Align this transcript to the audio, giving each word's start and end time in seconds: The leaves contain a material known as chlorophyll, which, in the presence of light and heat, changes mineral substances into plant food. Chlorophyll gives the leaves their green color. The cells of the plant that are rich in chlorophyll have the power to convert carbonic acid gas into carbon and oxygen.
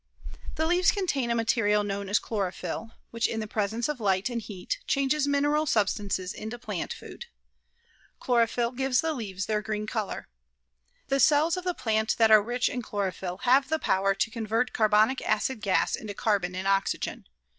The 0.55 0.65
leaves 0.65 0.89
contain 0.91 1.29
a 1.29 1.35
material 1.35 1.83
known 1.83 2.09
as 2.09 2.17
chlorophyll, 2.17 2.93
which, 3.11 3.27
in 3.27 3.39
the 3.39 3.45
presence 3.45 3.87
of 3.87 3.99
light 3.99 4.31
and 4.31 4.41
heat, 4.41 4.79
changes 4.87 5.27
mineral 5.27 5.67
substances 5.67 6.33
into 6.33 6.57
plant 6.57 6.91
food. 6.91 7.27
Chlorophyll 8.19 8.71
gives 8.71 9.01
the 9.01 9.13
leaves 9.13 9.45
their 9.45 9.61
green 9.61 9.85
color. 9.85 10.27
The 11.09 11.19
cells 11.19 11.55
of 11.55 11.65
the 11.65 11.75
plant 11.75 12.17
that 12.17 12.31
are 12.31 12.41
rich 12.41 12.67
in 12.67 12.81
chlorophyll 12.81 13.37
have 13.43 13.69
the 13.69 13.77
power 13.77 14.15
to 14.15 14.31
convert 14.31 14.73
carbonic 14.73 15.21
acid 15.21 15.61
gas 15.61 15.95
into 15.95 16.15
carbon 16.15 16.55
and 16.55 16.67
oxygen. 16.67 17.27